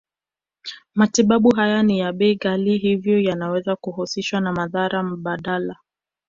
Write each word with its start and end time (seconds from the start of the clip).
Matibabu 0.95 1.49
haya 1.55 1.83
ni 1.83 1.99
ya 1.99 2.13
bei 2.13 2.35
ghali 2.35 2.77
hivyo 2.77 3.19
yanaweza 3.19 3.75
kuhusishwa 3.75 4.41
na 4.41 4.51
madhara 4.53 5.03
mbadala 5.03 5.75